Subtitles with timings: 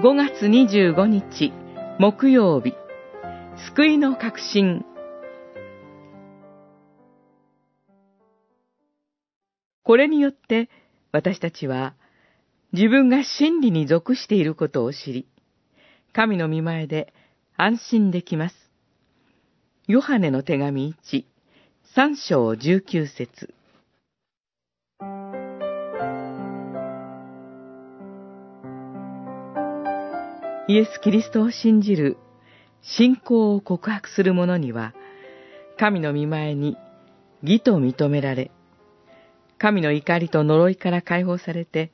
[0.00, 1.52] 5月25日
[1.98, 2.72] 木曜日。
[3.74, 4.84] 救いの確信
[9.82, 10.70] これによって
[11.10, 11.96] 私たちは
[12.72, 15.26] 自分が真理に属していることを知り、
[16.12, 17.12] 神の見前で
[17.56, 18.54] 安心できます。
[19.88, 21.24] ヨハネの手紙1、
[21.96, 23.52] 3章19節。
[30.70, 32.18] イエス・キリストを信じる
[32.82, 34.94] 信仰を告白する者には、
[35.78, 36.76] 神の見前に
[37.42, 38.50] 義と認められ、
[39.56, 41.90] 神の怒りと呪いから解放されて、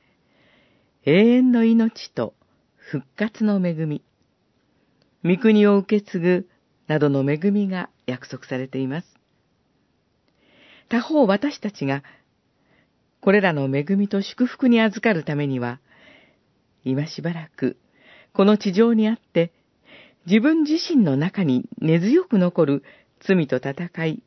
[1.05, 2.35] 永遠の命と
[2.75, 4.03] 復活の恵み、
[5.25, 6.49] 御国を受け継ぐ
[6.89, 9.07] などの恵みが約束されています。
[10.89, 12.03] 他方私たちが、
[13.21, 15.79] これらの恵みと祝福に預かるためには、
[16.85, 17.77] 今しばらく
[18.35, 19.53] この地上にあって、
[20.27, 22.85] 自分自身の中に根強く残る
[23.21, 24.23] 罪と戦い、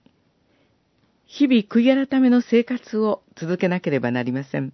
[1.25, 4.71] 日々悔い改めの生活を続けなければなりません。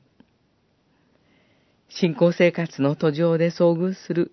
[1.90, 4.32] 信仰生活の途上で遭遇する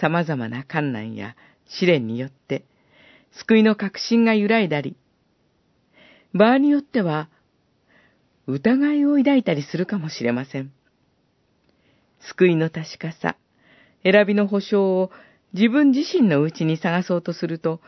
[0.00, 1.36] 様々な困難や
[1.66, 2.64] 試練によって、
[3.32, 4.96] 救いの確信が揺らいだり、
[6.32, 7.28] 場合によっては、
[8.46, 10.72] 疑いを抱いたりするかもしれません。
[12.20, 13.36] 救いの確かさ、
[14.04, 15.10] 選びの保証を
[15.52, 17.80] 自分自身のうちに探そうとすると、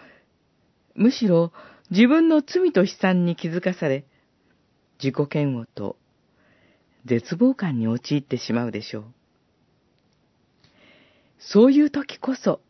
[0.95, 1.53] むしろ
[1.91, 4.05] 自分の罪と悲惨に気づかされ、
[5.03, 5.97] 自己嫌悪と
[7.05, 9.05] 絶望感に陥ってしまうでしょう。
[11.39, 12.61] そういう時こそ、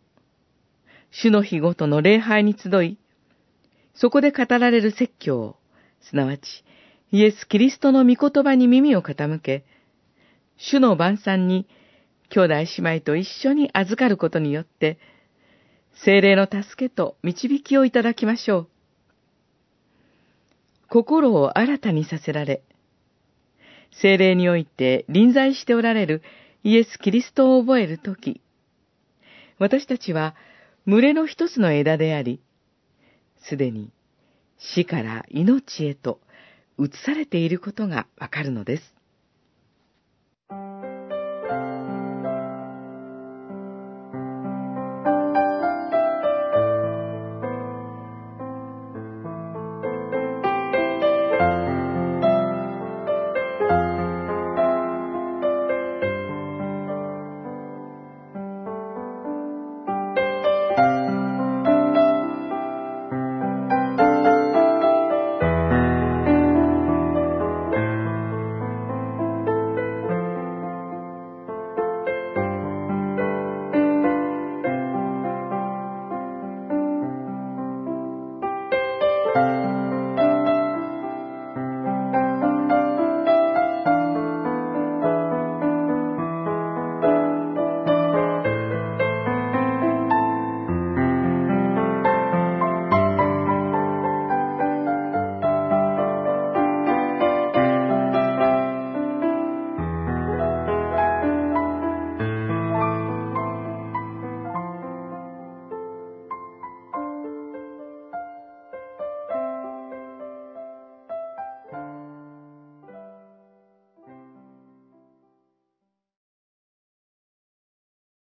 [1.10, 2.98] 主の日ごとの礼拝に集い、
[3.94, 5.56] そこで語られる説教、
[6.00, 6.64] すなわち、
[7.12, 9.64] イエス・キリストの御言葉に耳を傾け、
[10.56, 11.68] 主の晩餐に
[12.30, 14.98] 兄弟姉妹と一緒に預かることによって、
[16.04, 18.68] 精霊の助けと導きをいただきましょう。
[20.88, 22.62] 心を新たにさせられ、
[23.92, 26.22] 精霊において臨在しておられる
[26.62, 28.40] イエス・キリストを覚えるとき、
[29.58, 30.34] 私たちは
[30.86, 32.40] 群れの一つの枝であり、
[33.48, 33.90] すでに
[34.58, 36.20] 死から命へと
[36.78, 38.94] 移されていることがわかるのです。